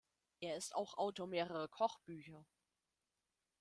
Er 0.39 0.55
ist 0.57 0.73
auch 0.73 0.97
Autor 0.97 1.27
mehrerer 1.27 1.67
Kochbücher. 1.67 2.43